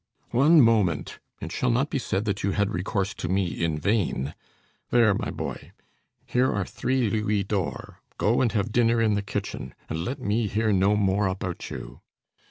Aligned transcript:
"One 0.31 0.61
moment! 0.61 1.19
It 1.41 1.51
shall 1.51 1.69
not 1.69 1.91
be 1.91 1.99
said 1.99 2.25
that 2.25 2.41
you 2.41 2.53
had 2.53 2.71
recourse 2.73 3.13
to 3.13 3.27
me 3.29 3.63
in 3.63 3.77
vain. 3.77 4.33
There, 4.89 5.13
my 5.13 5.29
boy, 5.29 5.73
here 6.25 6.51
are 6.51 6.65
three 6.65 7.07
louis 7.07 7.43
d'or: 7.43 7.99
go 8.17 8.41
and 8.41 8.51
have 8.53 8.71
dinner 8.71 8.99
in 8.99 9.13
the 9.13 9.21
kitchen, 9.21 9.75
and 9.89 10.03
let 10.03 10.19
me 10.19 10.47
hear 10.47 10.73
no 10.73 10.95
more 10.95 11.27
about 11.27 11.69
you." 11.69 12.01